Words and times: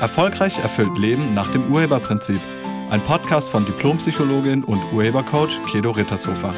Erfolgreich 0.00 0.58
erfüllt 0.58 0.96
Leben 0.96 1.34
nach 1.34 1.52
dem 1.52 1.70
Urheberprinzip. 1.70 2.40
Ein 2.88 3.02
Podcast 3.02 3.50
von 3.50 3.66
Diplompsychologin 3.66 4.64
und 4.64 4.80
Urhebercoach 4.94 5.60
Kedo 5.70 5.90
Rittershofer. 5.90 6.54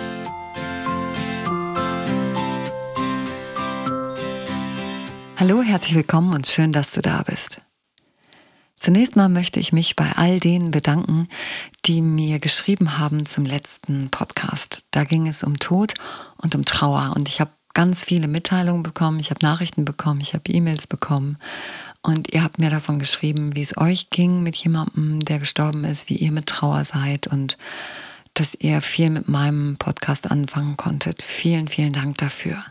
Hallo, 5.40 5.62
herzlich 5.62 5.96
willkommen 5.96 6.34
und 6.34 6.46
schön, 6.46 6.72
dass 6.72 6.92
du 6.92 7.02
da 7.02 7.24
bist. 7.24 7.58
Zunächst 8.78 9.16
mal 9.16 9.28
möchte 9.28 9.58
ich 9.58 9.72
mich 9.72 9.96
bei 9.96 10.12
all 10.12 10.38
denen 10.38 10.70
bedanken, 10.70 11.28
die 11.84 12.00
mir 12.00 12.38
geschrieben 12.38 12.98
haben 12.98 13.26
zum 13.26 13.44
letzten 13.44 14.08
Podcast. 14.10 14.84
Da 14.92 15.02
ging 15.02 15.26
es 15.26 15.42
um 15.42 15.58
Tod 15.58 15.94
und 16.36 16.54
um 16.54 16.64
Trauer 16.64 17.14
und 17.16 17.28
ich 17.28 17.40
habe 17.40 17.50
ganz 17.74 18.04
viele 18.04 18.28
Mitteilungen 18.28 18.82
bekommen, 18.82 19.18
ich 19.18 19.30
habe 19.30 19.40
Nachrichten 19.42 19.84
bekommen, 19.84 20.20
ich 20.20 20.34
habe 20.34 20.52
E-Mails 20.52 20.86
bekommen 20.86 21.38
und 22.02 22.32
ihr 22.32 22.42
habt 22.42 22.58
mir 22.58 22.70
davon 22.70 22.98
geschrieben, 22.98 23.54
wie 23.54 23.62
es 23.62 23.76
euch 23.78 24.10
ging 24.10 24.42
mit 24.42 24.56
jemandem, 24.56 25.24
der 25.24 25.38
gestorben 25.38 25.84
ist, 25.84 26.08
wie 26.08 26.16
ihr 26.16 26.32
mit 26.32 26.46
Trauer 26.46 26.84
seid 26.84 27.28
und 27.28 27.56
dass 28.34 28.54
ihr 28.54 28.82
viel 28.82 29.10
mit 29.10 29.28
meinem 29.28 29.76
Podcast 29.76 30.30
anfangen 30.30 30.76
konntet. 30.76 31.22
Vielen, 31.22 31.68
vielen 31.68 31.92
Dank 31.92 32.18
dafür. 32.18 32.64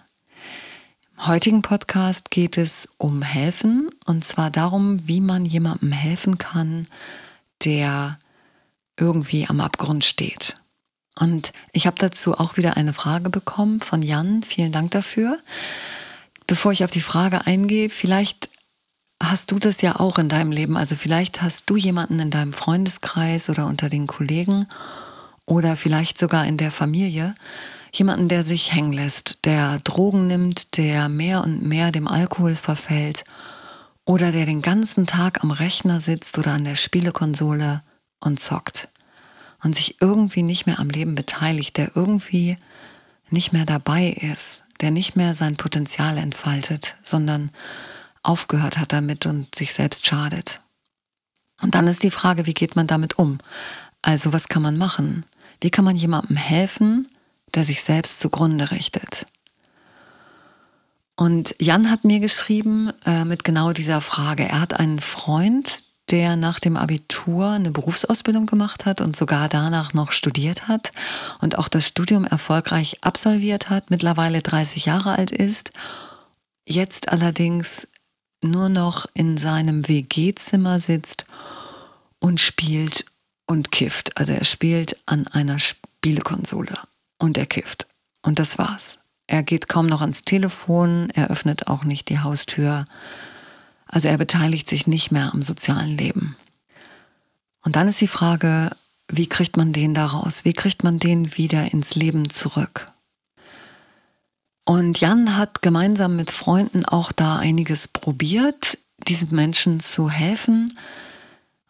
Im 1.17 1.27
heutigen 1.27 1.61
Podcast 1.61 2.31
geht 2.31 2.57
es 2.57 2.89
um 2.97 3.21
Helfen 3.21 3.89
und 4.05 4.25
zwar 4.25 4.49
darum, 4.49 5.07
wie 5.07 5.21
man 5.21 5.45
jemandem 5.45 5.91
helfen 5.91 6.37
kann, 6.37 6.87
der 7.63 8.19
irgendwie 8.97 9.47
am 9.47 9.61
Abgrund 9.61 10.03
steht. 10.03 10.57
Und 11.19 11.53
ich 11.71 11.87
habe 11.87 11.97
dazu 11.99 12.37
auch 12.37 12.57
wieder 12.57 12.75
eine 12.75 12.93
Frage 12.93 13.29
bekommen 13.29 13.81
von 13.81 14.01
Jan. 14.01 14.43
Vielen 14.43 14.71
Dank 14.71 14.91
dafür. 14.91 15.39
Bevor 16.47 16.71
ich 16.71 16.83
auf 16.83 16.91
die 16.91 17.01
Frage 17.01 17.45
eingehe, 17.45 17.89
vielleicht 17.89 18.50
hast 19.21 19.51
du 19.51 19.59
das 19.59 19.81
ja 19.81 19.99
auch 19.99 20.17
in 20.17 20.29
deinem 20.29 20.51
Leben. 20.51 20.75
Also 20.75 20.95
vielleicht 20.95 21.41
hast 21.41 21.69
du 21.69 21.77
jemanden 21.77 22.19
in 22.19 22.31
deinem 22.31 22.53
Freundeskreis 22.53 23.49
oder 23.49 23.67
unter 23.67 23.89
den 23.89 24.07
Kollegen 24.07 24.67
oder 25.45 25.75
vielleicht 25.75 26.17
sogar 26.17 26.45
in 26.45 26.57
der 26.57 26.71
Familie, 26.71 27.35
jemanden, 27.93 28.29
der 28.29 28.43
sich 28.43 28.73
hängen 28.73 28.93
lässt, 28.93 29.39
der 29.43 29.79
Drogen 29.79 30.27
nimmt, 30.27 30.77
der 30.77 31.09
mehr 31.09 31.43
und 31.43 31.63
mehr 31.63 31.91
dem 31.91 32.07
Alkohol 32.07 32.55
verfällt 32.55 33.23
oder 34.05 34.31
der 34.31 34.45
den 34.45 34.61
ganzen 34.61 35.07
Tag 35.07 35.43
am 35.43 35.51
Rechner 35.51 35.99
sitzt 35.99 36.37
oder 36.37 36.53
an 36.53 36.63
der 36.63 36.75
Spielekonsole 36.75 37.81
und 38.19 38.39
zockt 38.39 38.87
und 39.63 39.75
sich 39.75 40.01
irgendwie 40.01 40.43
nicht 40.43 40.65
mehr 40.65 40.79
am 40.79 40.89
Leben 40.89 41.15
beteiligt, 41.15 41.77
der 41.77 41.91
irgendwie 41.95 42.57
nicht 43.29 43.53
mehr 43.53 43.65
dabei 43.65 44.09
ist, 44.09 44.63
der 44.81 44.91
nicht 44.91 45.15
mehr 45.15 45.35
sein 45.35 45.57
Potenzial 45.57 46.17
entfaltet, 46.17 46.95
sondern 47.03 47.51
aufgehört 48.23 48.77
hat 48.77 48.93
damit 48.93 49.25
und 49.25 49.53
sich 49.55 49.73
selbst 49.73 50.05
schadet. 50.05 50.59
Und 51.61 51.75
dann 51.75 51.87
ist 51.87 52.03
die 52.03 52.11
Frage, 52.11 52.45
wie 52.45 52.53
geht 52.53 52.75
man 52.75 52.87
damit 52.87 53.17
um? 53.17 53.39
Also 54.01 54.33
was 54.33 54.47
kann 54.47 54.61
man 54.61 54.77
machen? 54.77 55.25
Wie 55.59 55.69
kann 55.69 55.85
man 55.85 55.95
jemandem 55.95 56.37
helfen, 56.37 57.07
der 57.53 57.63
sich 57.63 57.83
selbst 57.83 58.19
zugrunde 58.19 58.71
richtet? 58.71 59.25
Und 61.15 61.55
Jan 61.59 61.91
hat 61.91 62.03
mir 62.03 62.19
geschrieben 62.19 62.91
äh, 63.05 63.25
mit 63.25 63.43
genau 63.43 63.73
dieser 63.73 64.01
Frage. 64.01 64.47
Er 64.47 64.61
hat 64.61 64.79
einen 64.79 64.99
Freund, 64.99 65.83
der 66.09 66.35
nach 66.35 66.59
dem 66.59 66.77
Abitur 66.77 67.51
eine 67.51 67.71
Berufsausbildung 67.71 68.47
gemacht 68.47 68.85
hat 68.85 69.01
und 69.01 69.15
sogar 69.15 69.47
danach 69.47 69.93
noch 69.93 70.11
studiert 70.11 70.67
hat 70.67 70.91
und 71.39 71.57
auch 71.59 71.67
das 71.67 71.87
Studium 71.87 72.25
erfolgreich 72.25 72.97
absolviert 73.01 73.69
hat, 73.69 73.91
mittlerweile 73.91 74.41
30 74.41 74.85
Jahre 74.85 75.11
alt 75.13 75.31
ist, 75.31 75.71
jetzt 76.65 77.09
allerdings 77.09 77.87
nur 78.43 78.69
noch 78.69 79.05
in 79.13 79.37
seinem 79.37 79.87
WG-Zimmer 79.87 80.79
sitzt 80.79 81.25
und 82.19 82.39
spielt 82.39 83.05
und 83.45 83.71
kifft. 83.71 84.17
Also 84.17 84.31
er 84.31 84.45
spielt 84.45 84.97
an 85.05 85.27
einer 85.27 85.59
Spielekonsole 85.59 86.77
und 87.19 87.37
er 87.37 87.45
kifft. 87.45 87.87
Und 88.21 88.39
das 88.39 88.57
war's. 88.57 88.99
Er 89.27 89.43
geht 89.43 89.69
kaum 89.69 89.87
noch 89.87 90.01
ans 90.01 90.23
Telefon, 90.23 91.09
er 91.13 91.29
öffnet 91.29 91.67
auch 91.67 91.83
nicht 91.83 92.09
die 92.09 92.19
Haustür. 92.19 92.85
Also 93.85 94.07
er 94.07 94.17
beteiligt 94.17 94.69
sich 94.69 94.87
nicht 94.87 95.11
mehr 95.11 95.33
am 95.33 95.41
sozialen 95.41 95.97
Leben. 95.97 96.35
Und 97.63 97.75
dann 97.75 97.87
ist 97.87 98.01
die 98.01 98.07
Frage, 98.07 98.71
wie 99.07 99.27
kriegt 99.27 99.57
man 99.57 99.73
den 99.73 99.93
daraus? 99.93 100.45
Wie 100.45 100.53
kriegt 100.53 100.83
man 100.83 100.99
den 100.99 101.37
wieder 101.37 101.71
ins 101.73 101.95
Leben 101.95 102.29
zurück? 102.29 102.87
Und 104.65 104.99
Jan 104.99 105.37
hat 105.37 105.61
gemeinsam 105.61 106.15
mit 106.15 106.31
Freunden 106.31 106.85
auch 106.85 107.11
da 107.11 107.37
einiges 107.37 107.87
probiert, 107.87 108.77
diesen 109.07 109.35
Menschen 109.35 109.79
zu 109.79 110.09
helfen. 110.09 110.77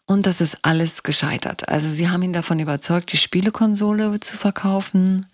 Und 0.06 0.26
das 0.26 0.40
ist 0.40 0.58
alles 0.62 1.02
gescheitert. 1.02 1.68
Also 1.68 1.88
sie 1.88 2.10
haben 2.10 2.22
ihn 2.22 2.32
davon 2.32 2.60
überzeugt, 2.60 3.12
die 3.12 3.16
Spielekonsole 3.16 4.20
zu 4.20 4.36
verkaufen. 4.36 5.26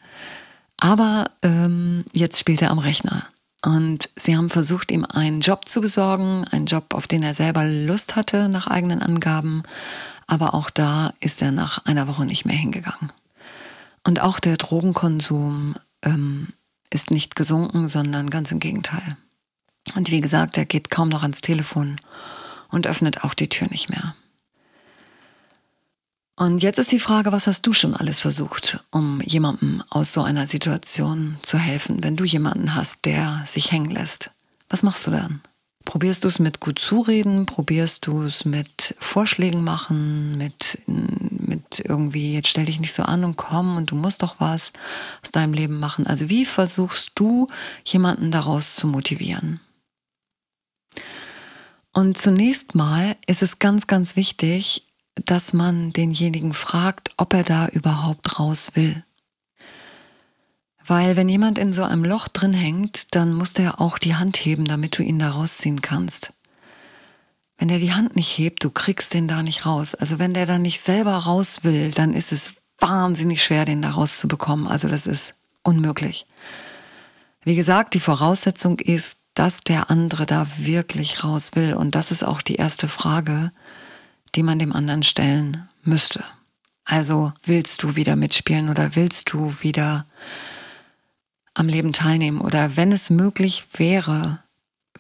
Aber 0.78 1.30
ähm, 1.42 2.04
jetzt 2.12 2.38
spielt 2.38 2.62
er 2.62 2.70
am 2.70 2.78
Rechner. 2.78 3.26
Und 3.64 4.08
sie 4.14 4.36
haben 4.36 4.50
versucht, 4.50 4.92
ihm 4.92 5.04
einen 5.04 5.41
Job 5.41 5.68
zu 5.68 5.80
besorgen, 5.80 6.44
einen 6.52 6.66
Job, 6.66 6.94
auf 6.94 7.08
den 7.08 7.24
er 7.24 7.34
selber 7.34 7.64
Lust 7.64 8.14
hatte, 8.14 8.48
nach 8.48 8.68
eigenen 8.68 9.02
Angaben. 9.02 9.64
Aber 10.28 10.54
auch 10.54 10.70
da 10.70 11.12
ist 11.18 11.42
er 11.42 11.50
nach 11.50 11.84
einer 11.86 12.06
Woche 12.06 12.24
nicht 12.24 12.44
mehr 12.44 12.56
hingegangen. 12.56 13.10
Und 14.06 14.20
auch 14.20 14.38
der 14.38 14.56
Drogenkonsum 14.56 15.74
ähm, 16.02 16.48
ist 16.91 17.10
nicht 17.10 17.37
gesunken, 17.37 17.88
sondern 17.88 18.31
ganz 18.31 18.50
im 18.50 18.60
Gegenteil. 18.60 19.16
Und 19.94 20.10
wie 20.10 20.21
gesagt, 20.21 20.56
er 20.56 20.65
geht 20.65 20.91
kaum 20.91 21.09
noch 21.09 21.22
ans 21.22 21.41
Telefon 21.41 21.97
und 22.69 22.87
öffnet 22.87 23.25
auch 23.25 23.34
die 23.34 23.49
Tür 23.49 23.69
nicht 23.71 23.88
mehr. 23.88 24.15
Und 26.37 26.62
jetzt 26.62 26.78
ist 26.78 26.93
die 26.93 27.00
Frage, 27.00 27.32
was 27.32 27.48
hast 27.48 27.66
du 27.66 27.72
schon 27.72 27.94
alles 27.94 28.21
versucht, 28.21 28.84
um 28.93 29.21
jemandem 29.22 29.82
aus 29.91 30.12
so 30.12 30.22
einer 30.22 30.47
Situation 30.47 31.37
zu 31.43 31.59
helfen, 31.59 32.04
wenn 32.04 32.16
du 32.16 32.25
jemanden 32.25 32.77
hast, 32.77 33.06
der 33.06 33.43
sich 33.47 33.72
hängen 33.72 33.91
lässt? 33.91 34.31
Was 34.69 34.84
machst 34.84 35.04
du 35.06 35.10
dann? 35.10 35.41
Probierst 35.88 36.25
du 36.25 36.28
es 36.28 36.38
mit 36.38 36.60
gut 36.60 36.78
zureden? 36.78 37.47
Probierst 37.47 38.06
du 38.06 38.25
es 38.25 38.44
mit 38.44 38.94
Vorschlägen 38.99 39.65
machen? 39.65 40.37
Mit, 40.37 40.82
mit 40.87 41.81
irgendwie, 41.82 42.34
jetzt 42.34 42.49
stell 42.49 42.66
dich 42.66 42.78
nicht 42.78 42.93
so 42.93 43.04
an 43.04 43.25
und 43.25 43.38
komm 43.38 43.78
und 43.78 43.91
du 43.91 43.97
musst 43.97 44.22
doch 44.22 44.34
was 44.38 44.75
aus 45.22 45.32
deinem 45.32 45.54
Leben 45.54 45.78
machen. 45.78 46.06
Also 46.06 46.28
wie 46.28 46.44
versuchst 46.44 47.12
du, 47.15 47.47
jemanden 47.87 48.31
daraus 48.31 48.77
zu 48.77 48.87
motivieren? 48.87 49.60
Und 51.94 52.19
zunächst 52.19 52.75
mal 52.75 53.16
ist 53.27 53.41
es 53.41 53.59
ganz, 53.59 53.87
ganz 53.87 54.15
wichtig, 54.15 54.84
dass 55.15 55.54
man 55.54 55.94
denjenigen 55.94 56.53
fragt, 56.53 57.12
ob 57.16 57.32
er 57.32 57.44
da 57.44 57.66
überhaupt 57.66 58.38
raus 58.38 58.72
will. 58.75 59.04
Weil 60.88 61.16
wenn 61.16 61.28
jemand 61.28 61.59
in 61.59 61.75
so 61.75 61.84
einem 61.84 62.03
Loch 62.03 62.28
drin 62.28 62.54
hängt, 62.54 63.15
dann 63.15 63.34
muss 63.34 63.53
der 63.53 63.78
auch 63.78 63.99
die 63.99 64.16
Hand 64.16 64.38
heben, 64.38 64.65
damit 64.65 64.97
du 64.97 65.03
ihn 65.03 65.19
da 65.19 65.32
rausziehen 65.32 65.82
kannst. 65.82 66.32
Wenn 67.59 67.69
er 67.69 67.78
die 67.78 67.93
Hand 67.93 68.16
nicht 68.16 68.38
hebt, 68.38 68.65
du 68.65 68.71
kriegst 68.71 69.12
den 69.12 69.28
da 69.28 69.43
nicht 69.43 69.66
raus. 69.66 69.94
Also 69.94 70.19
wenn 70.19 70.32
der 70.32 70.47
da 70.47 70.59
nicht 70.59 70.81
selber 70.81 71.15
raus 71.15 71.62
will, 71.62 71.91
dann 71.91 72.15
ist 72.15 72.32
es 72.32 72.54
wahnsinnig 72.78 73.44
schwer, 73.44 73.66
den 73.66 73.82
da 73.82 73.91
rauszubekommen. 73.91 74.66
Also 74.66 74.88
das 74.88 75.06
ist 75.06 75.34
unmöglich. 75.62 76.25
Wie 77.44 77.54
gesagt, 77.56 77.93
die 77.93 78.00
Voraussetzung 78.00 78.78
ist, 78.78 79.19
dass 79.34 79.60
der 79.60 79.91
andere 79.91 80.25
da 80.25 80.47
wirklich 80.56 81.22
raus 81.22 81.50
will. 81.54 81.75
Und 81.75 81.97
das 81.97 82.10
ist 82.10 82.22
auch 82.22 82.41
die 82.41 82.54
erste 82.54 82.88
Frage, 82.88 83.53
die 84.34 84.43
man 84.43 84.59
dem 84.59 84.72
anderen 84.72 85.03
stellen 85.03 85.69
müsste. 85.82 86.25
Also 86.84 87.34
willst 87.44 87.82
du 87.82 87.94
wieder 87.94 88.16
mitspielen 88.16 88.71
oder 88.71 88.97
willst 88.97 89.32
du 89.32 89.53
wieder 89.60 90.06
am 91.59 91.69
Leben 91.69 91.93
teilnehmen 91.93 92.41
oder 92.41 92.77
wenn 92.77 92.93
es 92.93 93.10
möglich 93.10 93.65
wäre, 93.77 94.39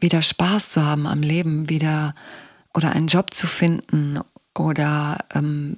wieder 0.00 0.22
Spaß 0.22 0.70
zu 0.70 0.84
haben 0.84 1.06
am 1.06 1.22
Leben, 1.22 1.68
wieder 1.68 2.14
oder 2.74 2.92
einen 2.92 3.06
Job 3.06 3.32
zu 3.32 3.46
finden 3.46 4.20
oder 4.56 5.18
ähm, 5.34 5.76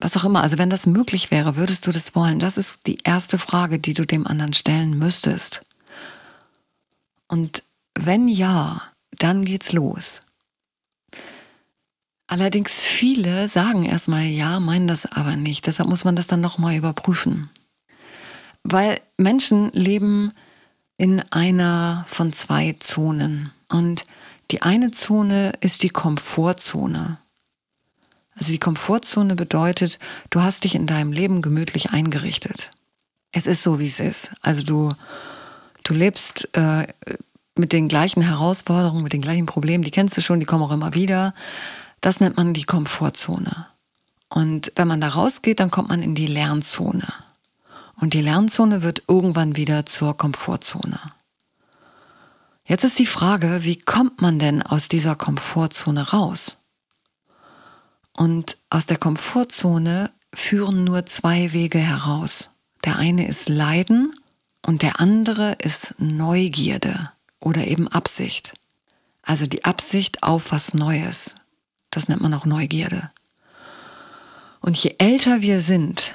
was 0.00 0.16
auch 0.16 0.24
immer. 0.24 0.42
Also 0.42 0.58
wenn 0.58 0.70
das 0.70 0.86
möglich 0.86 1.30
wäre, 1.30 1.56
würdest 1.56 1.86
du 1.86 1.92
das 1.92 2.16
wollen? 2.16 2.40
Das 2.40 2.58
ist 2.58 2.86
die 2.86 2.98
erste 3.04 3.38
Frage, 3.38 3.78
die 3.78 3.94
du 3.94 4.04
dem 4.04 4.26
anderen 4.26 4.52
stellen 4.52 4.98
müsstest. 4.98 5.62
Und 7.28 7.62
wenn 7.94 8.26
ja, 8.26 8.82
dann 9.18 9.44
geht's 9.44 9.72
los. 9.72 10.20
Allerdings 12.26 12.80
viele 12.80 13.46
sagen 13.48 13.84
erstmal 13.84 14.24
ja, 14.24 14.58
meinen 14.58 14.88
das 14.88 15.06
aber 15.06 15.36
nicht. 15.36 15.66
Deshalb 15.66 15.88
muss 15.88 16.04
man 16.04 16.16
das 16.16 16.26
dann 16.26 16.40
nochmal 16.40 16.74
überprüfen. 16.74 17.50
Weil 18.64 19.00
Menschen 19.16 19.70
leben 19.72 20.32
in 20.96 21.20
einer 21.30 22.06
von 22.08 22.32
zwei 22.32 22.76
Zonen. 22.78 23.52
Und 23.68 24.04
die 24.50 24.62
eine 24.62 24.90
Zone 24.90 25.52
ist 25.60 25.82
die 25.82 25.88
Komfortzone. 25.88 27.18
Also 28.36 28.52
die 28.52 28.58
Komfortzone 28.58 29.34
bedeutet, 29.34 29.98
du 30.30 30.42
hast 30.42 30.64
dich 30.64 30.74
in 30.74 30.86
deinem 30.86 31.12
Leben 31.12 31.42
gemütlich 31.42 31.90
eingerichtet. 31.90 32.72
Es 33.32 33.46
ist 33.46 33.62
so, 33.62 33.78
wie 33.78 33.86
es 33.86 34.00
ist. 34.00 34.30
Also 34.42 34.62
du, 34.62 34.92
du 35.84 35.94
lebst 35.94 36.48
äh, 36.54 36.86
mit 37.56 37.72
den 37.72 37.88
gleichen 37.88 38.22
Herausforderungen, 38.22 39.02
mit 39.02 39.12
den 39.12 39.22
gleichen 39.22 39.46
Problemen, 39.46 39.84
die 39.84 39.90
kennst 39.90 40.16
du 40.16 40.20
schon, 40.20 40.40
die 40.40 40.46
kommen 40.46 40.62
auch 40.62 40.72
immer 40.72 40.94
wieder. 40.94 41.34
Das 42.00 42.20
nennt 42.20 42.36
man 42.36 42.54
die 42.54 42.64
Komfortzone. 42.64 43.66
Und 44.28 44.72
wenn 44.76 44.88
man 44.88 45.00
da 45.00 45.08
rausgeht, 45.08 45.60
dann 45.60 45.70
kommt 45.70 45.88
man 45.88 46.02
in 46.02 46.14
die 46.14 46.26
Lernzone. 46.26 47.06
Und 48.02 48.14
die 48.14 48.20
Lernzone 48.20 48.82
wird 48.82 49.04
irgendwann 49.06 49.54
wieder 49.54 49.86
zur 49.86 50.16
Komfortzone. 50.16 50.98
Jetzt 52.64 52.82
ist 52.82 52.98
die 52.98 53.06
Frage, 53.06 53.60
wie 53.62 53.78
kommt 53.78 54.20
man 54.20 54.40
denn 54.40 54.60
aus 54.60 54.88
dieser 54.88 55.14
Komfortzone 55.14 56.10
raus? 56.10 56.56
Und 58.12 58.56
aus 58.70 58.86
der 58.86 58.96
Komfortzone 58.96 60.10
führen 60.34 60.82
nur 60.82 61.06
zwei 61.06 61.52
Wege 61.52 61.78
heraus. 61.78 62.50
Der 62.84 62.96
eine 62.96 63.28
ist 63.28 63.48
Leiden 63.48 64.12
und 64.66 64.82
der 64.82 64.98
andere 64.98 65.52
ist 65.62 65.94
Neugierde 65.98 67.12
oder 67.38 67.68
eben 67.68 67.86
Absicht. 67.86 68.52
Also 69.22 69.46
die 69.46 69.64
Absicht 69.64 70.24
auf 70.24 70.50
was 70.50 70.74
Neues. 70.74 71.36
Das 71.90 72.08
nennt 72.08 72.20
man 72.20 72.34
auch 72.34 72.46
Neugierde. 72.46 73.12
Und 74.58 74.76
je 74.76 74.96
älter 74.98 75.40
wir 75.40 75.60
sind, 75.60 76.14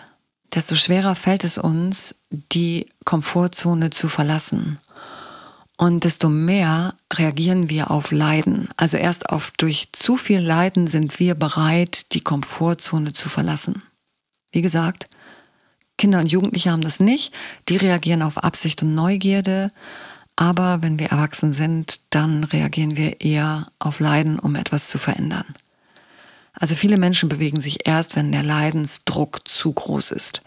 desto 0.54 0.76
schwerer 0.76 1.16
fällt 1.16 1.44
es 1.44 1.58
uns, 1.58 2.16
die 2.30 2.88
Komfortzone 3.06 3.90
zu 3.90 4.08
verlassen. 4.08 4.80
Und 5.78 6.04
desto 6.04 6.30
mehr 6.30 6.96
reagieren 7.14 7.70
wir 7.70 7.92
auf 7.92 8.12
Leiden. 8.12 8.68
Also 8.78 8.98
erst 8.98 9.30
auf 9.30 9.52
durch 9.58 9.90
zu 9.92 10.18
viel 10.18 10.40
Leiden 10.40 10.88
sind 10.88 11.20
wir 11.20 11.36
bereit, 11.36 12.14
die 12.14 12.22
Komfortzone 12.22 13.14
zu 13.14 13.30
verlassen. 13.30 13.84
Wie 14.52 14.64
gesagt, 14.64 15.08
Kinder 15.98 16.20
und 16.20 16.32
Jugendliche 16.32 16.72
haben 16.72 16.82
das 16.82 17.00
nicht. 17.00 17.34
Die 17.70 17.78
reagieren 17.78 18.24
auf 18.24 18.38
Absicht 18.40 18.82
und 18.82 18.96
Neugierde. 18.96 19.72
Aber 20.36 20.82
wenn 20.82 21.00
wir 21.00 21.08
erwachsen 21.08 21.54
sind, 21.54 22.00
dann 22.12 22.44
reagieren 22.44 22.98
wir 22.98 23.22
eher 23.22 23.72
auf 23.80 24.00
Leiden, 24.00 24.40
um 24.40 24.56
etwas 24.56 24.88
zu 24.88 24.98
verändern. 24.98 25.46
Also 26.60 26.76
viele 26.76 26.98
Menschen 26.98 27.30
bewegen 27.30 27.60
sich 27.60 27.88
erst, 27.88 28.16
wenn 28.16 28.32
der 28.32 28.44
Leidensdruck 28.44 29.48
zu 29.48 29.72
groß 29.72 30.12
ist. 30.12 30.42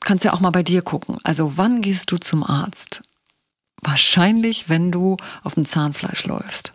Kannst 0.00 0.24
ja 0.24 0.32
auch 0.32 0.40
mal 0.40 0.50
bei 0.50 0.62
dir 0.62 0.82
gucken. 0.82 1.18
Also 1.24 1.56
wann 1.56 1.82
gehst 1.82 2.10
du 2.10 2.16
zum 2.16 2.42
Arzt? 2.42 3.02
Wahrscheinlich, 3.82 4.68
wenn 4.68 4.92
du 4.92 5.16
auf 5.42 5.54
dem 5.54 5.66
Zahnfleisch 5.66 6.24
läufst. 6.24 6.72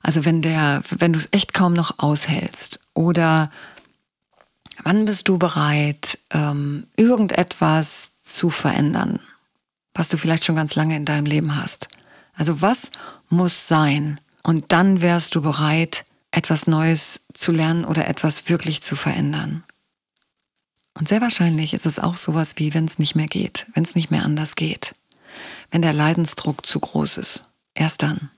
Also 0.00 0.24
wenn 0.24 0.42
der, 0.42 0.82
wenn 0.90 1.12
du 1.12 1.18
es 1.18 1.28
echt 1.32 1.52
kaum 1.52 1.74
noch 1.74 1.98
aushältst. 1.98 2.80
Oder 2.94 3.50
wann 4.82 5.04
bist 5.04 5.28
du 5.28 5.38
bereit, 5.38 6.18
ähm, 6.30 6.86
irgendetwas 6.96 8.12
zu 8.22 8.48
verändern? 8.48 9.20
was 9.94 10.08
du 10.08 10.16
vielleicht 10.16 10.44
schon 10.44 10.56
ganz 10.56 10.74
lange 10.74 10.96
in 10.96 11.04
deinem 11.04 11.26
Leben 11.26 11.56
hast. 11.56 11.88
Also 12.34 12.62
was 12.62 12.90
muss 13.28 13.68
sein? 13.68 14.20
Und 14.42 14.72
dann 14.72 15.00
wärst 15.00 15.34
du 15.34 15.42
bereit, 15.42 16.04
etwas 16.30 16.66
Neues 16.66 17.20
zu 17.34 17.52
lernen 17.52 17.84
oder 17.84 18.06
etwas 18.06 18.48
wirklich 18.48 18.82
zu 18.82 18.96
verändern. 18.96 19.64
Und 20.94 21.08
sehr 21.08 21.20
wahrscheinlich 21.20 21.74
ist 21.74 21.86
es 21.86 21.98
auch 21.98 22.16
sowas 22.16 22.54
wie, 22.56 22.74
wenn 22.74 22.84
es 22.84 22.98
nicht 22.98 23.14
mehr 23.14 23.26
geht, 23.26 23.66
wenn 23.74 23.84
es 23.84 23.94
nicht 23.94 24.10
mehr 24.10 24.24
anders 24.24 24.54
geht, 24.54 24.94
wenn 25.70 25.82
der 25.82 25.92
Leidensdruck 25.92 26.66
zu 26.66 26.80
groß 26.80 27.16
ist. 27.16 27.44
Erst 27.74 28.02
dann. 28.02 28.30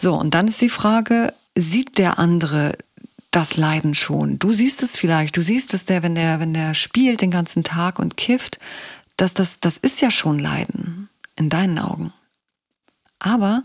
So, 0.00 0.18
und 0.18 0.34
dann 0.34 0.48
ist 0.48 0.60
die 0.60 0.68
Frage, 0.68 1.32
sieht 1.54 1.98
der 1.98 2.18
andere 2.18 2.76
das 3.30 3.56
Leiden 3.56 3.94
schon? 3.94 4.38
Du 4.38 4.52
siehst 4.52 4.82
es 4.82 4.96
vielleicht, 4.96 5.36
du 5.36 5.42
siehst 5.42 5.74
es 5.74 5.84
der, 5.84 6.02
wenn 6.02 6.14
der, 6.14 6.40
wenn 6.40 6.54
der 6.54 6.74
spielt 6.74 7.20
den 7.20 7.30
ganzen 7.30 7.64
Tag 7.64 7.98
und 7.98 8.16
kifft, 8.16 8.58
dass 9.16 9.34
das, 9.34 9.60
das 9.60 9.76
ist 9.76 10.00
ja 10.00 10.10
schon 10.10 10.38
Leiden 10.38 11.08
in 11.36 11.50
deinen 11.50 11.78
Augen. 11.78 12.12
Aber 13.18 13.62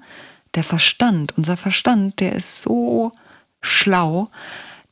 der 0.55 0.63
Verstand, 0.63 1.37
unser 1.37 1.57
Verstand, 1.57 2.19
der 2.19 2.33
ist 2.33 2.61
so 2.61 3.11
schlau, 3.61 4.29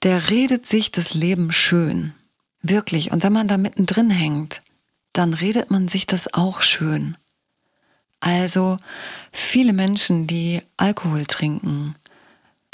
der 0.04 0.30
redet 0.30 0.68
sich 0.68 0.92
das 0.92 1.14
Leben 1.14 1.52
schön. 1.52 2.14
Wirklich. 2.62 3.12
Und 3.12 3.24
wenn 3.24 3.34
man 3.34 3.48
da 3.48 3.58
mittendrin 3.58 4.10
hängt, 4.10 4.62
dann 5.14 5.34
redet 5.34 5.70
man 5.70 5.88
sich 5.88 6.08
das 6.08 6.34
auch 6.34 6.62
schön. 6.62 7.18
Also 8.20 8.78
viele 9.32 9.74
Menschen, 9.74 10.28
die 10.28 10.62
Alkohol 10.78 11.26
trinken, 11.26 11.96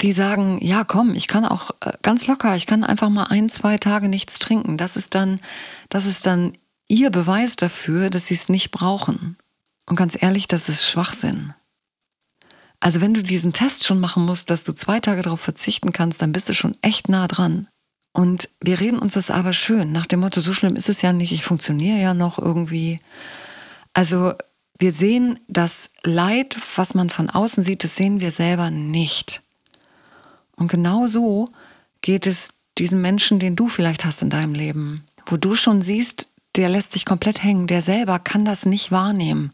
die 0.00 0.12
sagen, 0.12 0.58
ja 0.62 0.84
komm, 0.84 1.14
ich 1.14 1.26
kann 1.28 1.44
auch 1.44 1.72
äh, 1.80 1.92
ganz 2.02 2.26
locker, 2.26 2.56
ich 2.56 2.66
kann 2.66 2.84
einfach 2.84 3.10
mal 3.10 3.24
ein, 3.24 3.48
zwei 3.48 3.76
Tage 3.76 4.08
nichts 4.08 4.38
trinken. 4.38 4.78
Das 4.78 4.96
ist 4.96 5.14
dann, 5.14 5.40
das 5.88 6.06
ist 6.06 6.24
dann 6.24 6.52
ihr 6.88 7.10
Beweis 7.10 7.56
dafür, 7.56 8.10
dass 8.10 8.26
sie 8.26 8.34
es 8.34 8.48
nicht 8.48 8.70
brauchen. 8.70 9.36
Und 9.86 9.96
ganz 9.96 10.20
ehrlich, 10.20 10.46
das 10.46 10.68
ist 10.68 10.88
Schwachsinn. 10.88 11.52
Also 12.80 13.00
wenn 13.02 13.14
du 13.14 13.22
diesen 13.22 13.52
Test 13.52 13.84
schon 13.84 14.00
machen 14.00 14.24
musst, 14.24 14.50
dass 14.50 14.64
du 14.64 14.72
zwei 14.72 15.00
Tage 15.00 15.22
darauf 15.22 15.40
verzichten 15.40 15.92
kannst, 15.92 16.22
dann 16.22 16.32
bist 16.32 16.48
du 16.48 16.54
schon 16.54 16.76
echt 16.80 17.08
nah 17.08 17.28
dran. 17.28 17.68
Und 18.12 18.48
wir 18.60 18.80
reden 18.80 18.98
uns 18.98 19.14
das 19.14 19.30
aber 19.30 19.52
schön, 19.52 19.92
nach 19.92 20.06
dem 20.06 20.20
Motto, 20.20 20.40
so 20.40 20.52
schlimm 20.52 20.74
ist 20.74 20.88
es 20.88 21.02
ja 21.02 21.12
nicht, 21.12 21.30
ich 21.32 21.44
funktioniere 21.44 21.98
ja 21.98 22.14
noch 22.14 22.38
irgendwie. 22.38 23.00
Also 23.92 24.34
wir 24.78 24.92
sehen 24.92 25.38
das 25.46 25.90
Leid, 26.02 26.56
was 26.74 26.94
man 26.94 27.10
von 27.10 27.30
außen 27.30 27.62
sieht, 27.62 27.84
das 27.84 27.96
sehen 27.96 28.20
wir 28.20 28.32
selber 28.32 28.70
nicht. 28.70 29.42
Und 30.56 30.68
genau 30.68 31.06
so 31.06 31.48
geht 32.00 32.26
es 32.26 32.54
diesen 32.78 33.02
Menschen, 33.02 33.38
den 33.38 33.56
du 33.56 33.68
vielleicht 33.68 34.04
hast 34.04 34.22
in 34.22 34.30
deinem 34.30 34.54
Leben, 34.54 35.04
wo 35.26 35.36
du 35.36 35.54
schon 35.54 35.82
siehst, 35.82 36.30
der 36.56 36.68
lässt 36.68 36.92
sich 36.92 37.04
komplett 37.04 37.42
hängen. 37.42 37.66
Der 37.66 37.82
selber 37.82 38.18
kann 38.18 38.44
das 38.44 38.66
nicht 38.66 38.90
wahrnehmen. 38.90 39.52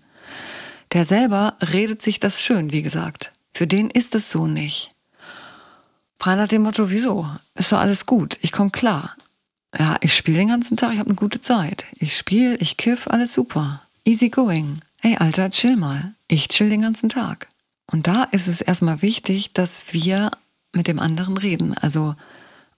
Der 0.93 1.05
selber 1.05 1.57
redet 1.61 2.03
sich 2.03 2.21
das 2.21 2.41
schön, 2.41 2.73
wie 2.73 2.83
gesagt. 2.83 3.33
Für 3.55 3.67
den 3.67 3.91
ist 3.91 4.15
es 4.15 4.31
so 4.31 4.47
nicht. 4.47 4.91
Frei 6.19 6.35
nach 6.35 6.49
dem 6.49 6.63
Motto, 6.63 6.91
wieso? 6.91 7.29
Ist 7.55 7.73
doch 7.73 7.79
alles 7.79 8.07
gut, 8.07 8.39
ich 8.43 8.53
komme 8.53 8.71
klar. 8.71 9.15
Ja, 9.79 9.97
ich 10.01 10.15
spiele 10.15 10.39
den 10.39 10.49
ganzen 10.49 10.77
Tag, 10.77 10.93
ich 10.93 10.99
habe 10.99 11.11
eine 11.11 11.17
gute 11.17 11.41
Zeit. 11.41 11.85
Ich 11.99 12.17
spiele, 12.17 12.57
ich 12.57 12.77
kiff, 12.77 13.07
alles 13.09 13.33
super. 13.33 13.83
Easy 14.05 14.31
going. 14.31 14.81
Ey, 15.03 15.17
Alter, 15.17 15.51
chill 15.51 15.77
mal. 15.77 16.15
Ich 16.29 16.49
chill 16.49 16.71
den 16.71 16.83
ganzen 16.83 17.09
Tag. 17.09 17.49
Und 17.91 18.07
da 18.07 18.25
ist 18.25 18.49
es 18.49 18.61
erstmal 18.61 19.03
wichtig, 19.03 19.53
dass 19.53 19.93
wir 19.93 20.31
mit 20.73 20.87
dem 20.87 20.99
anderen 20.99 21.37
reden. 21.37 21.75
Also, 21.75 22.15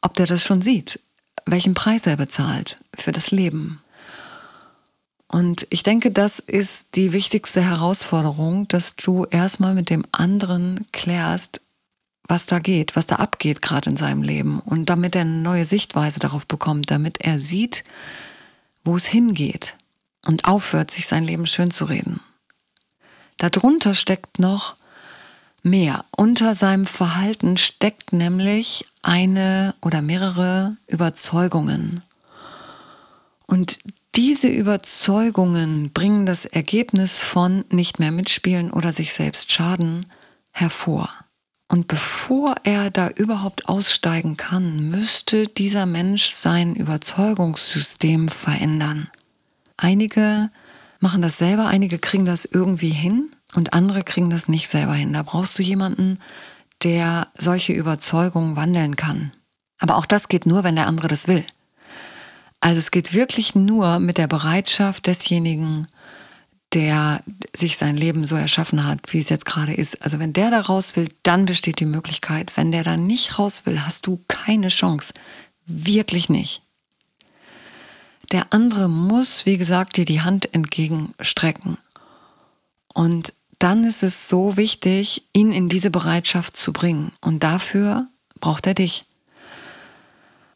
ob 0.00 0.14
der 0.14 0.26
das 0.26 0.44
schon 0.44 0.62
sieht, 0.62 1.00
welchen 1.46 1.74
Preis 1.74 2.06
er 2.06 2.16
bezahlt 2.16 2.78
für 2.96 3.12
das 3.12 3.30
Leben, 3.30 3.80
und 5.30 5.66
ich 5.68 5.82
denke, 5.82 6.10
das 6.10 6.38
ist 6.38 6.96
die 6.96 7.12
wichtigste 7.12 7.60
Herausforderung, 7.60 8.66
dass 8.68 8.96
du 8.96 9.26
erstmal 9.26 9.74
mit 9.74 9.90
dem 9.90 10.06
anderen 10.10 10.86
klärst, 10.92 11.60
was 12.26 12.46
da 12.46 12.58
geht, 12.58 12.96
was 12.96 13.06
da 13.06 13.16
abgeht 13.16 13.60
gerade 13.60 13.90
in 13.90 13.96
seinem 13.96 14.22
Leben 14.22 14.60
und 14.60 14.86
damit 14.86 15.14
er 15.14 15.22
eine 15.22 15.30
neue 15.30 15.66
Sichtweise 15.66 16.18
darauf 16.18 16.46
bekommt, 16.46 16.90
damit 16.90 17.20
er 17.20 17.40
sieht, 17.40 17.84
wo 18.84 18.96
es 18.96 19.06
hingeht 19.06 19.74
und 20.26 20.46
aufhört, 20.46 20.90
sich 20.90 21.06
sein 21.06 21.24
Leben 21.24 21.46
schön 21.46 21.70
zu 21.70 21.84
reden. 21.84 22.20
Darunter 23.36 23.94
steckt 23.94 24.38
noch 24.38 24.76
mehr. 25.62 26.04
Unter 26.16 26.54
seinem 26.54 26.86
Verhalten 26.86 27.56
steckt 27.56 28.12
nämlich 28.12 28.86
eine 29.02 29.74
oder 29.82 30.00
mehrere 30.00 30.76
Überzeugungen. 30.86 32.02
Und 33.46 33.78
diese 34.14 34.48
Überzeugungen 34.48 35.92
bringen 35.92 36.26
das 36.26 36.44
Ergebnis 36.44 37.20
von 37.20 37.64
nicht 37.70 37.98
mehr 37.98 38.10
mitspielen 38.10 38.70
oder 38.70 38.92
sich 38.92 39.12
selbst 39.12 39.52
schaden 39.52 40.06
hervor. 40.50 41.10
Und 41.68 41.86
bevor 41.86 42.56
er 42.64 42.90
da 42.90 43.08
überhaupt 43.08 43.68
aussteigen 43.68 44.38
kann, 44.38 44.90
müsste 44.90 45.46
dieser 45.46 45.84
Mensch 45.84 46.30
sein 46.30 46.74
Überzeugungssystem 46.74 48.28
verändern. 48.28 49.10
Einige 49.76 50.50
machen 50.98 51.20
das 51.20 51.36
selber, 51.36 51.66
einige 51.66 51.98
kriegen 51.98 52.24
das 52.24 52.46
irgendwie 52.46 52.90
hin 52.90 53.30
und 53.54 53.74
andere 53.74 54.02
kriegen 54.02 54.30
das 54.30 54.48
nicht 54.48 54.68
selber 54.68 54.94
hin. 54.94 55.12
Da 55.12 55.22
brauchst 55.22 55.58
du 55.58 55.62
jemanden, 55.62 56.18
der 56.82 57.28
solche 57.34 57.74
Überzeugungen 57.74 58.56
wandeln 58.56 58.96
kann. 58.96 59.32
Aber 59.78 59.96
auch 59.96 60.06
das 60.06 60.28
geht 60.28 60.46
nur, 60.46 60.64
wenn 60.64 60.74
der 60.74 60.86
andere 60.86 61.08
das 61.08 61.28
will. 61.28 61.44
Also 62.60 62.78
es 62.78 62.90
geht 62.90 63.14
wirklich 63.14 63.54
nur 63.54 64.00
mit 64.00 64.18
der 64.18 64.26
Bereitschaft 64.26 65.06
desjenigen, 65.06 65.86
der 66.74 67.22
sich 67.54 67.78
sein 67.78 67.96
Leben 67.96 68.24
so 68.24 68.36
erschaffen 68.36 68.84
hat, 68.84 69.00
wie 69.12 69.20
es 69.20 69.28
jetzt 69.28 69.46
gerade 69.46 69.72
ist. 69.72 70.02
Also 70.02 70.18
wenn 70.18 70.32
der 70.32 70.50
da 70.50 70.60
raus 70.60 70.96
will, 70.96 71.08
dann 71.22 71.46
besteht 71.46 71.80
die 71.80 71.86
Möglichkeit. 71.86 72.56
Wenn 72.56 72.72
der 72.72 72.84
da 72.84 72.96
nicht 72.96 73.38
raus 73.38 73.64
will, 73.64 73.86
hast 73.86 74.06
du 74.06 74.22
keine 74.28 74.68
Chance. 74.68 75.14
Wirklich 75.64 76.28
nicht. 76.28 76.62
Der 78.32 78.52
andere 78.52 78.88
muss, 78.88 79.46
wie 79.46 79.56
gesagt, 79.56 79.96
dir 79.96 80.04
die 80.04 80.20
Hand 80.20 80.52
entgegenstrecken. 80.52 81.78
Und 82.92 83.32
dann 83.58 83.84
ist 83.84 84.02
es 84.02 84.28
so 84.28 84.56
wichtig, 84.56 85.22
ihn 85.32 85.52
in 85.52 85.68
diese 85.70 85.90
Bereitschaft 85.90 86.56
zu 86.56 86.72
bringen. 86.72 87.12
Und 87.20 87.42
dafür 87.42 88.06
braucht 88.40 88.66
er 88.66 88.74
dich. 88.74 89.04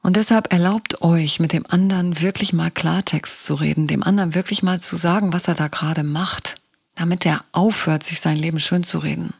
Und 0.03 0.17
deshalb 0.17 0.53
erlaubt 0.53 1.03
euch, 1.03 1.39
mit 1.39 1.53
dem 1.53 1.65
anderen 1.67 2.21
wirklich 2.21 2.53
mal 2.53 2.73
Klartext 2.73 3.45
zu 3.45 3.55
reden, 3.55 3.87
dem 3.87 4.03
anderen 4.03 4.35
wirklich 4.35 4.63
mal 4.63 4.81
zu 4.81 4.97
sagen, 4.97 5.33
was 5.33 5.47
er 5.47 5.55
da 5.55 5.69
gerade 5.69 6.03
macht, 6.03 6.57
damit 6.97 7.25
er 7.25 7.45
aufhört, 7.53 8.03
sich 8.03 8.21
sein 8.21 8.37
Leben 8.37 8.59
schön 8.59 8.83
zu 8.83 8.99
reden. 8.99 9.33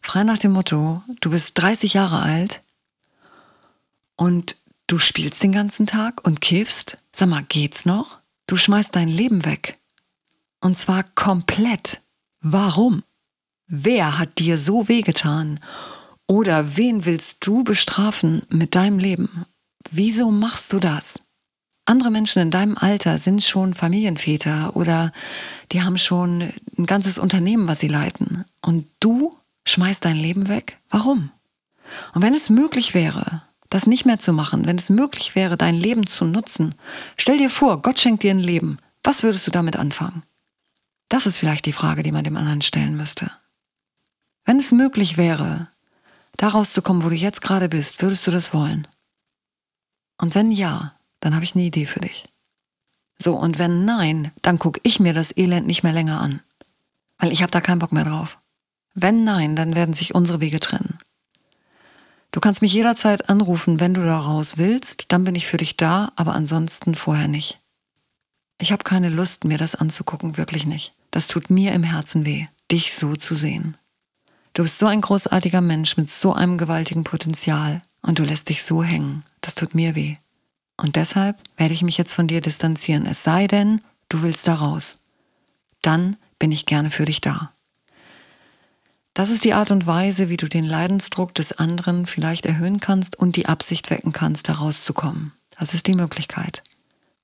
Frei 0.00 0.24
nach 0.24 0.38
dem 0.38 0.52
Motto, 0.52 1.02
du 1.20 1.30
bist 1.30 1.60
30 1.60 1.92
Jahre 1.92 2.20
alt 2.20 2.62
und 4.16 4.56
du 4.86 4.98
spielst 4.98 5.42
den 5.42 5.52
ganzen 5.52 5.86
Tag 5.86 6.26
und 6.26 6.40
kiffst. 6.40 6.96
Sag 7.12 7.28
mal, 7.28 7.44
geht's 7.46 7.84
noch? 7.84 8.18
Du 8.46 8.56
schmeißt 8.56 8.96
dein 8.96 9.08
Leben 9.08 9.44
weg. 9.44 9.76
Und 10.60 10.78
zwar 10.78 11.02
komplett. 11.02 12.00
Warum? 12.40 13.02
Wer 13.66 14.18
hat 14.18 14.38
dir 14.38 14.56
so 14.56 14.88
wehgetan? 14.88 15.60
Oder 16.26 16.76
wen 16.76 17.04
willst 17.04 17.46
du 17.46 17.64
bestrafen 17.64 18.42
mit 18.48 18.74
deinem 18.74 18.98
Leben? 18.98 19.44
Wieso 19.90 20.30
machst 20.30 20.72
du 20.72 20.78
das? 20.78 21.20
Andere 21.84 22.10
Menschen 22.10 22.42
in 22.42 22.50
deinem 22.50 22.76
Alter 22.76 23.18
sind 23.18 23.42
schon 23.42 23.72
Familienväter 23.72 24.76
oder 24.76 25.12
die 25.72 25.82
haben 25.82 25.96
schon 25.96 26.52
ein 26.76 26.84
ganzes 26.86 27.18
Unternehmen, 27.18 27.66
was 27.66 27.80
sie 27.80 27.88
leiten. 27.88 28.44
Und 28.60 28.86
du 29.00 29.34
schmeißt 29.64 30.04
dein 30.04 30.16
Leben 30.16 30.48
weg? 30.48 30.78
Warum? 30.90 31.30
Und 32.12 32.20
wenn 32.22 32.34
es 32.34 32.50
möglich 32.50 32.92
wäre, 32.92 33.42
das 33.70 33.86
nicht 33.86 34.04
mehr 34.04 34.18
zu 34.18 34.34
machen, 34.34 34.66
wenn 34.66 34.76
es 34.76 34.90
möglich 34.90 35.34
wäre, 35.34 35.56
dein 35.56 35.76
Leben 35.76 36.06
zu 36.06 36.26
nutzen, 36.26 36.74
stell 37.16 37.38
dir 37.38 37.48
vor, 37.50 37.80
Gott 37.80 37.98
schenkt 37.98 38.22
dir 38.22 38.32
ein 38.32 38.38
Leben. 38.38 38.78
Was 39.02 39.22
würdest 39.22 39.46
du 39.46 39.50
damit 39.50 39.76
anfangen? 39.76 40.22
Das 41.08 41.24
ist 41.24 41.38
vielleicht 41.38 41.64
die 41.64 41.72
Frage, 41.72 42.02
die 42.02 42.12
man 42.12 42.24
dem 42.24 42.36
anderen 42.36 42.60
stellen 42.60 42.96
müsste. 42.96 43.30
Wenn 44.44 44.58
es 44.58 44.72
möglich 44.72 45.16
wäre, 45.16 45.68
daraus 46.36 46.72
zu 46.72 46.82
kommen, 46.82 47.02
wo 47.02 47.08
du 47.08 47.14
jetzt 47.14 47.40
gerade 47.40 47.68
bist, 47.68 48.02
würdest 48.02 48.26
du 48.26 48.30
das 48.30 48.52
wollen? 48.52 48.86
Und 50.18 50.34
wenn 50.34 50.50
ja, 50.50 50.94
dann 51.20 51.34
habe 51.34 51.44
ich 51.44 51.54
eine 51.54 51.64
Idee 51.64 51.86
für 51.86 52.00
dich. 52.00 52.24
So, 53.18 53.36
und 53.36 53.58
wenn 53.58 53.84
nein, 53.84 54.32
dann 54.42 54.58
gucke 54.58 54.80
ich 54.82 55.00
mir 55.00 55.14
das 55.14 55.36
Elend 55.36 55.66
nicht 55.66 55.82
mehr 55.82 55.92
länger 55.92 56.20
an. 56.20 56.40
Weil 57.18 57.32
ich 57.32 57.42
habe 57.42 57.50
da 57.50 57.60
keinen 57.60 57.80
Bock 57.80 57.92
mehr 57.92 58.04
drauf. 58.04 58.38
Wenn 58.94 59.24
nein, 59.24 59.56
dann 59.56 59.74
werden 59.74 59.94
sich 59.94 60.14
unsere 60.14 60.40
Wege 60.40 60.60
trennen. 60.60 60.98
Du 62.30 62.40
kannst 62.40 62.62
mich 62.62 62.72
jederzeit 62.72 63.30
anrufen, 63.30 63.80
wenn 63.80 63.94
du 63.94 64.04
da 64.04 64.18
raus 64.18 64.58
willst, 64.58 65.12
dann 65.12 65.24
bin 65.24 65.34
ich 65.34 65.46
für 65.46 65.56
dich 65.56 65.76
da, 65.76 66.12
aber 66.16 66.34
ansonsten 66.34 66.94
vorher 66.94 67.28
nicht. 67.28 67.58
Ich 68.58 68.72
habe 68.72 68.84
keine 68.84 69.08
Lust, 69.08 69.44
mir 69.44 69.56
das 69.56 69.74
anzugucken, 69.74 70.36
wirklich 70.36 70.66
nicht. 70.66 70.92
Das 71.10 71.26
tut 71.26 71.48
mir 71.48 71.72
im 71.72 71.84
Herzen 71.84 72.26
weh, 72.26 72.46
dich 72.70 72.92
so 72.94 73.16
zu 73.16 73.34
sehen. 73.34 73.76
Du 74.52 74.62
bist 74.62 74.78
so 74.78 74.86
ein 74.86 75.00
großartiger 75.00 75.60
Mensch 75.60 75.96
mit 75.96 76.10
so 76.10 76.34
einem 76.34 76.58
gewaltigen 76.58 77.04
Potenzial 77.04 77.82
und 78.02 78.18
du 78.18 78.24
lässt 78.24 78.48
dich 78.48 78.62
so 78.62 78.82
hängen. 78.82 79.24
Das 79.40 79.54
tut 79.54 79.74
mir 79.74 79.94
weh. 79.94 80.16
Und 80.76 80.96
deshalb 80.96 81.36
werde 81.56 81.74
ich 81.74 81.82
mich 81.82 81.98
jetzt 81.98 82.14
von 82.14 82.28
dir 82.28 82.40
distanzieren, 82.40 83.06
es 83.06 83.22
sei 83.22 83.46
denn, 83.46 83.80
du 84.08 84.22
willst 84.22 84.46
da 84.46 84.54
raus. 84.54 84.98
Dann 85.82 86.16
bin 86.38 86.52
ich 86.52 86.66
gerne 86.66 86.90
für 86.90 87.04
dich 87.04 87.20
da. 87.20 87.52
Das 89.14 89.30
ist 89.30 89.42
die 89.42 89.54
Art 89.54 89.72
und 89.72 89.86
Weise, 89.86 90.28
wie 90.28 90.36
du 90.36 90.48
den 90.48 90.64
Leidensdruck 90.64 91.34
des 91.34 91.58
anderen 91.58 92.06
vielleicht 92.06 92.46
erhöhen 92.46 92.78
kannst 92.78 93.18
und 93.18 93.34
die 93.34 93.46
Absicht 93.46 93.90
wecken 93.90 94.12
kannst, 94.12 94.48
da 94.48 94.54
rauszukommen. 94.54 95.32
Das 95.58 95.74
ist 95.74 95.88
die 95.88 95.94
Möglichkeit. 95.94 96.62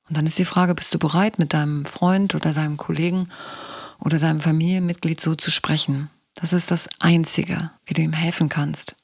Und 0.08 0.16
dann 0.16 0.26
ist 0.26 0.38
die 0.38 0.44
Frage, 0.44 0.74
bist 0.74 0.92
du 0.92 0.98
bereit, 0.98 1.38
mit 1.38 1.52
deinem 1.52 1.84
Freund 1.84 2.34
oder 2.34 2.52
deinem 2.52 2.76
Kollegen 2.76 3.28
oder 4.00 4.18
deinem 4.18 4.40
Familienmitglied 4.40 5.20
so 5.20 5.36
zu 5.36 5.52
sprechen? 5.52 6.10
Das 6.34 6.52
ist 6.52 6.72
das 6.72 6.88
Einzige, 6.98 7.70
wie 7.86 7.94
du 7.94 8.02
ihm 8.02 8.12
helfen 8.12 8.48
kannst. 8.48 8.96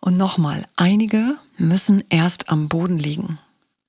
Und 0.00 0.16
nochmal, 0.16 0.66
einige 0.76 1.36
müssen 1.58 2.04
erst 2.08 2.48
am 2.48 2.68
Boden 2.68 2.98
liegen. 2.98 3.38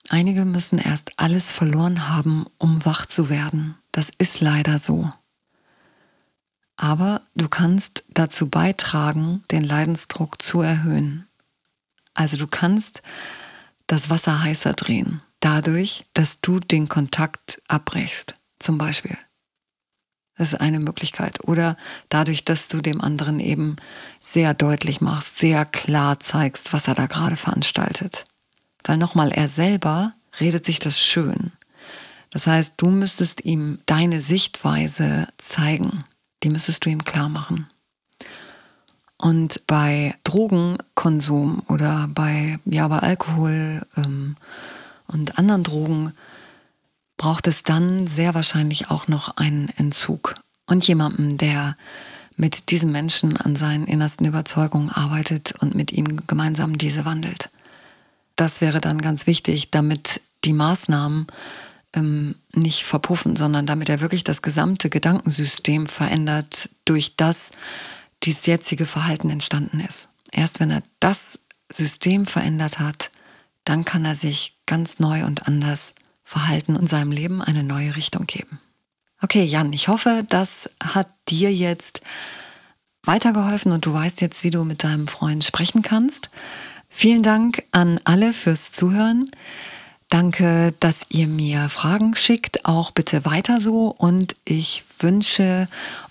Einige 0.10 0.44
müssen 0.44 0.78
erst 0.78 1.12
alles 1.18 1.54
verloren 1.54 2.10
haben, 2.10 2.46
um 2.58 2.84
wach 2.86 3.06
zu 3.06 3.30
werden. 3.30 3.78
Das 3.92 4.12
ist 4.18 4.42
leider 4.42 4.78
so. 4.78 5.12
Aber 6.76 7.22
du 7.36 7.48
kannst 7.48 8.04
dazu 8.10 8.50
beitragen, 8.50 9.44
den 9.52 9.64
Leidensdruck 9.64 10.42
zu 10.42 10.62
erhöhen. 10.62 11.28
Also 12.14 12.38
du 12.38 12.48
kannst 12.48 13.02
das 13.88 14.10
Wasser 14.10 14.42
heißer 14.42 14.74
drehen, 14.74 15.22
dadurch, 15.40 16.06
dass 16.14 16.42
du 16.42 16.60
den 16.60 16.90
Kontakt 16.90 17.62
abbrichst, 17.68 18.34
zum 18.60 18.78
Beispiel. 18.78 19.18
Das 20.38 20.54
ist 20.54 20.62
eine 20.62 20.80
Möglichkeit. 20.80 21.48
Oder 21.48 21.78
dadurch, 22.10 22.46
dass 22.46 22.68
du 22.68 22.82
dem 22.82 23.02
anderen 23.02 23.40
eben 23.40 23.76
sehr 24.20 24.54
deutlich 24.54 25.02
machst, 25.02 25.38
sehr 25.38 25.66
klar 25.66 26.20
zeigst, 26.20 26.74
was 26.74 26.88
er 26.88 26.96
da 26.96 27.06
gerade 27.06 27.36
veranstaltet. 27.36 28.26
Weil 28.84 28.98
nochmal, 28.98 29.32
er 29.32 29.48
selber 29.48 30.14
redet 30.40 30.66
sich 30.66 30.80
das 30.80 31.00
schön. 31.00 31.52
Das 32.32 32.48
heißt, 32.48 32.76
du 32.78 32.90
müsstest 32.90 33.44
ihm 33.44 33.80
deine 33.86 34.22
Sichtweise 34.22 35.28
zeigen. 35.38 36.04
Die 36.44 36.50
müsstest 36.50 36.86
du 36.86 36.90
ihm 36.90 37.04
klar 37.04 37.30
machen. 37.30 37.70
Und 39.18 39.68
bei 39.68 40.16
Drogenkonsum 40.24 41.62
oder 41.68 42.10
bei, 42.12 42.58
ja, 42.66 42.88
bei 42.88 43.00
Alkohol 43.00 43.86
ähm, 43.96 44.36
und 45.08 45.38
anderen 45.38 45.64
Drogen 45.64 46.14
braucht 47.22 47.46
es 47.46 47.62
dann 47.62 48.08
sehr 48.08 48.34
wahrscheinlich 48.34 48.90
auch 48.90 49.08
noch 49.08 49.38
einen 49.38 49.70
Entzug 49.78 50.38
und 50.66 50.88
jemanden, 50.88 51.38
der 51.38 51.78
mit 52.36 52.72
diesem 52.72 52.92
Menschen 52.92 53.38
an 53.38 53.56
seinen 53.56 53.86
innersten 53.86 54.26
Überzeugungen 54.26 54.90
arbeitet 54.90 55.54
und 55.60 55.76
mit 55.76 55.92
ihm 55.92 56.26
gemeinsam 56.26 56.80
diese 56.80 57.06
wandelt. 57.06 57.52
Das 58.36 58.60
wäre 58.60 58.82
dann 58.82 59.04
ganz 59.04 59.28
wichtig, 59.28 59.70
damit 59.70 60.22
die 60.46 60.54
Maßnahmen 60.54 61.28
ähm, 61.94 62.38
nicht 62.56 62.86
verpuffen, 62.86 63.36
sondern 63.36 63.68
damit 63.68 63.90
er 63.90 64.02
wirklich 64.02 64.24
das 64.24 64.42
gesamte 64.42 64.90
Gedankensystem 64.90 65.86
verändert, 65.86 66.72
durch 66.86 67.18
das 67.18 67.52
dieses 68.24 68.48
jetzige 68.48 68.88
Verhalten 68.88 69.30
entstanden 69.30 69.80
ist. 69.80 70.08
Erst 70.32 70.60
wenn 70.60 70.72
er 70.72 70.82
das 71.00 71.42
System 71.72 72.26
verändert 72.26 72.80
hat, 72.80 73.12
dann 73.64 73.86
kann 73.86 74.06
er 74.06 74.16
sich 74.16 74.58
ganz 74.66 74.98
neu 74.98 75.24
und 75.24 75.46
anders 75.48 75.94
Verhalten 76.32 76.78
und 76.78 76.88
seinem 76.88 77.12
Leben 77.12 77.42
eine 77.42 77.62
neue 77.62 77.98
Richtung 77.98 78.26
geben. 78.26 78.62
Okay, 79.22 79.44
Jan, 79.44 79.74
ich 79.74 79.90
hoffe, 79.90 80.24
das 80.30 80.70
hat 80.82 81.10
dir 81.28 81.54
jetzt 81.54 82.00
weitergeholfen 83.04 83.74
und 83.74 83.86
du 83.86 83.94
weißt 83.94 84.22
jetzt, 84.22 84.46
wie 84.46 84.50
du 84.50 84.64
mit 84.64 84.86
deinem 84.86 85.10
Freund 85.10 85.44
sprechen 85.44 85.82
kannst. 85.82 86.30
Vielen 86.88 87.22
Dank 87.22 87.64
an 87.74 88.00
alle 88.06 88.32
fürs 88.34 88.72
Zuhören. 88.72 89.30
Danke, 90.08 90.74
dass 90.80 91.04
ihr 91.10 91.28
mir 91.28 91.68
Fragen 91.68 92.16
schickt, 92.16 92.66
auch 92.66 92.92
bitte 92.92 93.26
weiter 93.26 93.60
so 93.60 93.88
und 93.88 94.38
ich 94.46 94.86
wünsche 95.00 95.68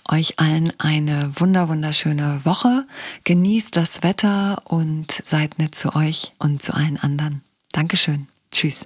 euch 0.07 0.39
allen 0.39 0.71
eine 0.79 1.31
wunder 1.39 1.67
wunderschöne 1.67 2.41
Woche. 2.43 2.85
Genießt 3.23 3.75
das 3.75 4.03
Wetter 4.03 4.61
und 4.65 5.19
seid 5.23 5.57
nett 5.57 5.73
zu 5.73 5.95
euch 5.95 6.31
und 6.37 6.61
zu 6.61 6.75
allen 6.75 6.99
anderen. 6.99 7.41
Dankeschön. 7.71 8.27
Tschüss. 8.51 8.85